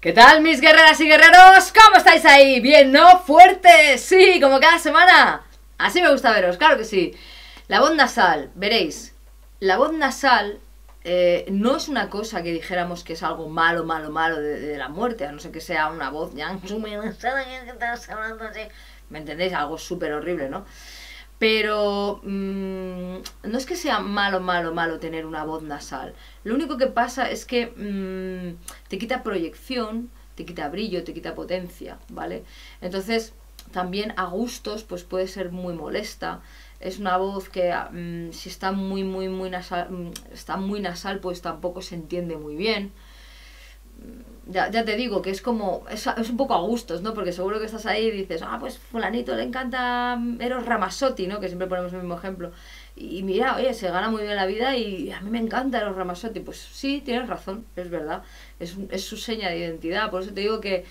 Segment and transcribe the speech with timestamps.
[0.00, 1.72] ¿Qué tal mis guerreras y guerreros?
[1.72, 2.60] ¿Cómo estáis ahí?
[2.60, 3.18] ¿Bien, no?
[3.18, 4.00] ¿Fuertes?
[4.00, 5.44] Sí, como cada semana.
[5.76, 7.16] Así me gusta veros, claro que sí.
[7.66, 9.16] La voz nasal, veréis,
[9.58, 10.60] la voz nasal
[11.02, 14.88] eh, no es una cosa que dijéramos que es algo malo, malo, malo de, la
[14.88, 16.56] muerte, a no ser que sea una voz ya...
[19.10, 19.52] ¿Me entendéis?
[19.52, 20.64] Algo súper horrible, ¿no?
[21.38, 26.14] Pero mm, no es que sea malo, malo, malo tener una voz nasal.
[26.44, 31.34] Lo único que pasa es que mm, te quita proyección, te quita brillo, te quita
[31.34, 32.44] potencia, ¿vale?
[32.80, 33.34] Entonces,
[33.72, 36.40] también a gustos, pues puede ser muy molesta.
[36.80, 41.42] Es una voz que mm, si está muy, muy, muy nasal, está muy nasal, pues
[41.42, 42.92] tampoco se entiende muy bien.
[44.50, 47.12] Ya, ya te digo que es como, es, es, un poco a gustos, ¿no?
[47.12, 51.38] Porque seguro que estás ahí y dices, ah, pues fulanito le encanta Eros Ramazzotti, ¿no?
[51.38, 52.52] Que siempre ponemos el mismo ejemplo.
[52.96, 55.96] Y mira, oye, se gana muy bien la vida y a mí me encanta Eros
[55.96, 56.40] Ramazzotti.
[56.40, 58.22] Pues sí, tienes razón, es verdad.
[58.58, 60.10] Es, es su seña de identidad.
[60.10, 60.86] Por eso te digo que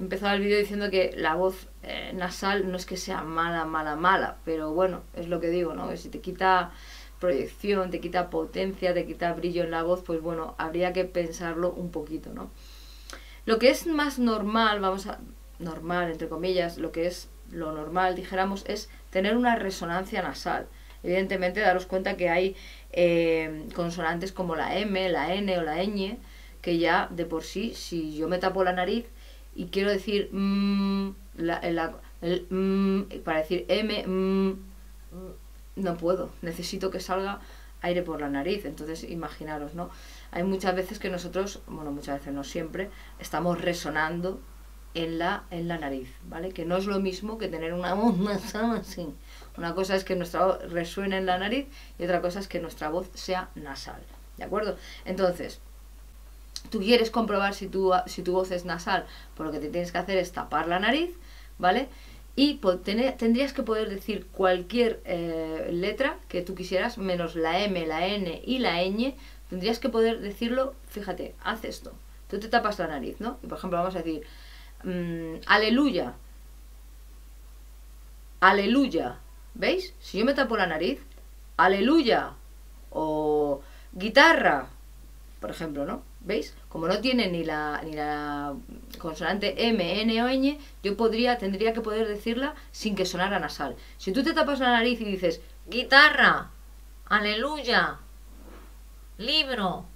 [0.00, 3.96] empezaba el vídeo diciendo que la voz eh, nasal no es que sea mala, mala,
[3.96, 5.88] mala, pero bueno, es lo que digo, ¿no?
[5.88, 6.72] Que si te quita
[7.18, 11.72] proyección, te quita potencia, te quita brillo en la voz, pues bueno, habría que pensarlo
[11.72, 12.50] un poquito, ¿no?
[13.46, 15.18] Lo que es más normal, vamos a...
[15.58, 20.66] normal, entre comillas, lo que es lo normal, dijéramos, es tener una resonancia nasal.
[21.02, 22.56] Evidentemente, daros cuenta que hay
[22.92, 26.18] eh, consonantes como la M, la N o la ñ,
[26.60, 29.06] que ya de por sí, si yo me tapo la nariz,
[29.54, 31.14] y quiero decir mm,
[32.50, 34.52] mm, para decir M, mm,
[35.76, 37.40] no puedo, necesito que salga
[37.82, 39.90] aire por la nariz, entonces imaginaros, ¿no?
[40.32, 44.40] Hay muchas veces que nosotros, bueno, muchas veces no siempre, estamos resonando
[44.94, 46.50] en la, en la nariz, ¿vale?
[46.50, 48.14] Que no es lo mismo que tener una voz
[48.54, 49.06] así.
[49.56, 51.66] Una cosa es que nuestra voz resuene en la nariz
[51.98, 54.02] y otra cosa es que nuestra voz sea nasal,
[54.36, 54.76] ¿de acuerdo?
[55.04, 55.60] Entonces,
[56.70, 59.92] tú quieres comprobar si tu, si tu voz es nasal, por lo que te tienes
[59.92, 61.10] que hacer es tapar la nariz,
[61.58, 61.88] ¿vale?
[62.40, 68.06] Y tendrías que poder decir cualquier eh, letra que tú quisieras, menos la M, la
[68.06, 69.14] N y la ñ,
[69.50, 71.92] tendrías que poder decirlo, fíjate, haz esto.
[72.30, 73.36] Tú te tapas la nariz, ¿no?
[73.42, 74.22] Y por ejemplo vamos a decir,
[74.84, 76.14] mm, aleluya,
[78.40, 79.18] aleluya,
[79.52, 79.92] ¿veis?
[80.00, 80.98] Si yo me tapo la nariz,
[81.58, 82.30] aleluya,
[82.88, 83.60] o
[83.92, 84.70] guitarra,
[85.42, 86.02] por ejemplo, ¿no?
[86.22, 86.54] ¿Veis?
[86.68, 88.54] Como no tiene ni la, ni la
[88.98, 93.76] consonante M, N o ñ, yo podría, tendría que poder decirla sin que sonara nasal.
[93.96, 96.50] Si tú te tapas la nariz y dices guitarra,
[97.06, 97.98] aleluya,
[99.16, 99.86] libro,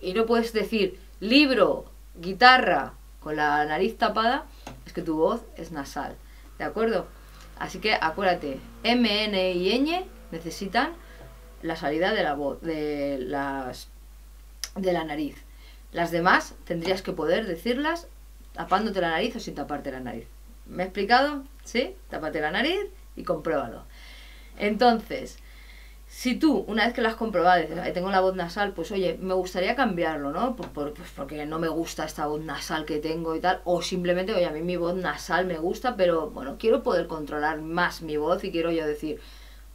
[0.00, 4.46] y no puedes decir libro, guitarra con la nariz tapada,
[4.86, 6.16] es que tu voz es nasal.
[6.58, 7.06] ¿De acuerdo?
[7.58, 10.92] Así que acuérdate, M, N y ñ necesitan
[11.62, 13.88] la salida de la voz, de las
[14.76, 15.36] de la nariz.
[15.92, 18.08] Las demás tendrías que poder decirlas
[18.54, 20.26] tapándote la nariz o sin taparte la nariz.
[20.66, 21.44] ¿Me he explicado?
[21.64, 21.94] ¿Sí?
[22.08, 23.84] Tápate la nariz y compruébalo.
[24.58, 25.38] Entonces,
[26.06, 29.18] si tú, una vez que lo has comprobado, dices, tengo la voz nasal, pues oye,
[29.20, 30.56] me gustaría cambiarlo, ¿no?
[30.56, 33.62] Por, pues porque no me gusta esta voz nasal que tengo y tal.
[33.64, 37.60] O simplemente, oye, a mí mi voz nasal me gusta, pero bueno, quiero poder controlar
[37.60, 39.20] más mi voz y quiero yo decir,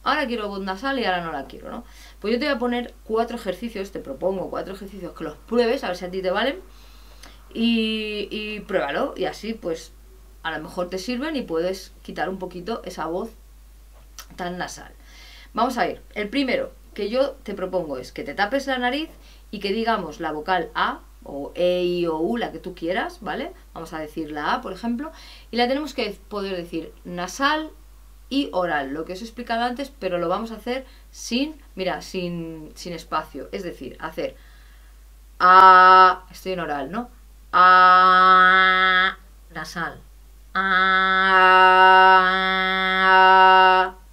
[0.04, 1.84] ahora quiero voz nasal y ahora no la quiero, ¿no?
[2.20, 5.84] Pues yo te voy a poner cuatro ejercicios, te propongo cuatro ejercicios que los pruebes,
[5.84, 6.60] a ver si a ti te valen.
[7.52, 9.92] Y, pruébalo, y así pues
[10.42, 13.30] a lo mejor te sirven y puedes quitar un poquito esa voz
[14.36, 14.92] tan nasal.
[15.54, 16.02] Vamos a ir.
[16.14, 19.08] El primero que yo te propongo es que te tapes la nariz
[19.50, 23.18] y que digamos la vocal A o E, I o U, la que tú quieras,
[23.20, 23.52] ¿vale?
[23.74, 25.10] Vamos a decir la A, por ejemplo,
[25.50, 27.70] y la tenemos que poder decir nasal,
[28.30, 32.02] y oral, lo que os he explicado antes, pero lo vamos a hacer sin, mira,
[32.02, 33.48] sin, sin espacio.
[33.52, 34.36] Es decir, hacer
[35.40, 37.10] a, estoy en oral, ¿no?
[37.52, 39.16] A,
[39.54, 40.00] nasal.
[40.54, 40.64] A,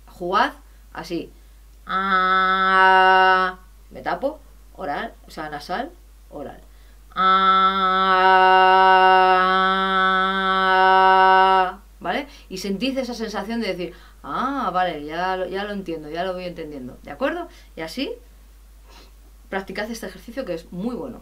[0.07, 0.53] jugad,
[0.93, 1.31] así.
[1.85, 3.57] A,
[3.89, 4.39] me tapo,
[4.75, 5.91] oral, o sea, nasal,
[6.29, 6.61] oral.
[7.15, 7.25] A.
[12.49, 13.93] Y sentís esa sensación de decir,
[14.27, 16.97] Ah, vale, ya lo, ya lo entiendo, ya lo voy entendiendo.
[17.03, 17.47] ¿De acuerdo?
[17.75, 18.11] Y así,
[19.49, 21.21] practicad este ejercicio que es muy bueno.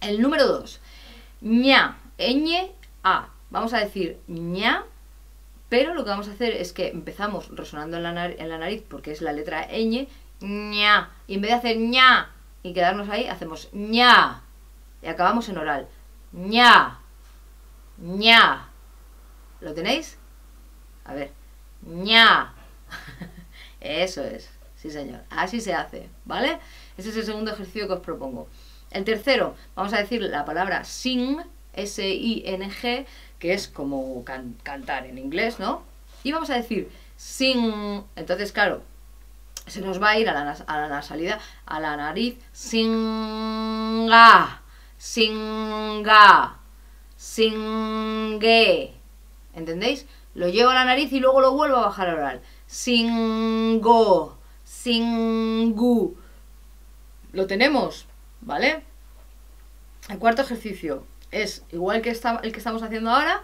[0.00, 0.80] El número 2,
[1.42, 2.70] ña, ñ,
[3.02, 3.28] a.
[3.50, 4.84] Vamos a decir ña,
[5.68, 8.82] pero lo que vamos a hacer es que empezamos resonando en la, en la nariz
[8.88, 10.08] porque es la letra ñ,
[10.40, 11.10] ña.
[11.26, 12.30] Y en vez de hacer ña
[12.62, 14.42] y quedarnos ahí, hacemos ña.
[15.02, 15.86] Y acabamos en oral.
[16.32, 16.98] ña,
[17.98, 18.69] ña.
[19.60, 20.16] ¿Lo tenéis?
[21.04, 21.32] A ver,
[21.82, 22.54] ña.
[23.80, 24.50] Eso es.
[24.76, 25.20] Sí, señor.
[25.30, 26.58] Así se hace, ¿vale?
[26.96, 28.48] Ese es el segundo ejercicio que os propongo.
[28.90, 31.38] El tercero, vamos a decir la palabra sing,
[31.74, 33.06] S-I-N-G,
[33.38, 34.24] que es como
[34.62, 35.82] cantar en inglés, ¿no?
[36.24, 38.02] Y vamos a decir sing.
[38.16, 38.82] Entonces, claro,
[39.66, 42.38] se nos va a ir a la, a la salida, a la nariz.
[42.52, 43.02] Singa,
[44.96, 46.58] singa,
[47.16, 48.99] singue.
[49.54, 50.06] ¿Entendéis?
[50.34, 52.40] Lo llevo a la nariz y luego lo vuelvo a bajar al oral.
[52.66, 56.16] Singo, singu.
[57.32, 58.06] Lo tenemos,
[58.40, 58.82] ¿vale?
[60.08, 63.42] El cuarto ejercicio es igual que el que estamos haciendo ahora,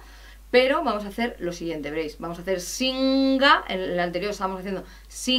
[0.50, 2.18] pero vamos a hacer lo siguiente, veréis.
[2.18, 3.64] Vamos a hacer singa.
[3.68, 5.36] En el anterior estábamos haciendo singa.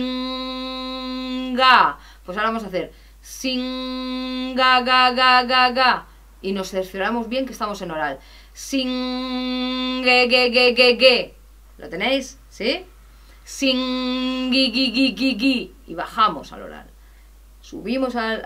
[2.25, 2.91] Pues ahora vamos a hacer
[3.21, 6.05] singa, ga, ga, ga, ga.
[6.41, 8.19] Y nos cercioramos bien que estamos en oral.
[8.57, 11.35] Singe, ge, ge, ge.
[11.77, 12.39] ¿Lo tenéis?
[12.49, 12.83] ¿Sí?
[13.45, 13.75] Gi.
[15.85, 16.87] Y bajamos al oral.
[17.61, 18.41] Subimos al,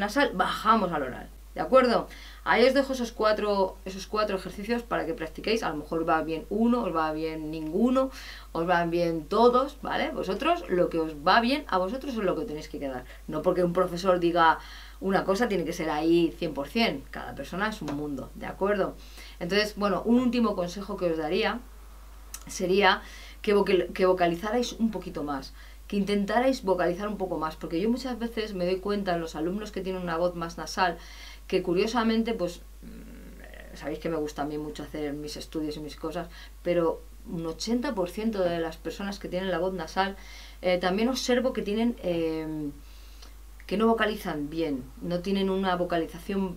[0.00, 1.28] nasal, bajamos al oral.
[1.54, 2.08] ¿De acuerdo?
[2.42, 5.62] Ahí os dejo esos cuatro, esos cuatro ejercicios para que practiquéis.
[5.62, 8.10] A lo mejor va bien uno, os va bien ninguno,
[8.50, 10.10] os van bien todos, ¿vale?
[10.10, 13.04] Vosotros, lo que os va bien a vosotros es lo que tenéis que quedar.
[13.28, 14.58] No porque un profesor diga
[15.00, 17.02] una cosa tiene que ser ahí 100%.
[17.12, 18.96] Cada persona es un mundo, ¿de acuerdo?
[19.40, 21.60] Entonces, bueno, un último consejo que os daría
[22.46, 23.02] sería
[23.42, 23.54] que,
[24.06, 25.52] vocalizarais un poquito más
[25.86, 29.34] que intentarais vocalizar un poco más, porque yo muchas veces me doy cuenta en los
[29.34, 30.96] alumnos que tienen una voz más nasal,
[31.46, 35.80] que curiosamente, pues, mm, sabéis que me gusta a mí mucho hacer mis estudios y
[35.80, 36.28] mis cosas,
[36.62, 40.16] pero un 80% de las personas que tienen la voz nasal,
[40.62, 42.70] eh, también observo que tienen, eh,
[43.66, 46.56] que no vocalizan bien, no tienen una vocalización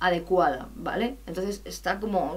[0.00, 1.16] adecuada, ¿vale?
[1.26, 2.36] Entonces está como,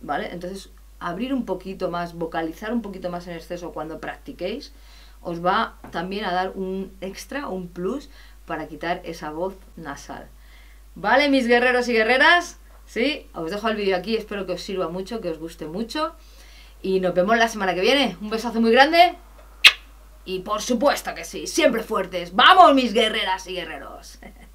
[0.00, 0.32] ¿vale?
[0.32, 4.72] Entonces abrir un poquito más, vocalizar un poquito más en exceso cuando practiquéis,
[5.22, 8.10] os va también a dar un extra, un plus
[8.46, 10.28] para quitar esa voz nasal.
[10.94, 12.58] ¿Vale, mis guerreros y guerreras?
[12.86, 16.14] Sí, os dejo el vídeo aquí, espero que os sirva mucho, que os guste mucho.
[16.82, 18.16] Y nos vemos la semana que viene.
[18.20, 19.14] Un besazo muy grande.
[20.24, 22.34] Y por supuesto que sí, siempre fuertes.
[22.34, 24.18] ¡Vamos, mis guerreras y guerreros!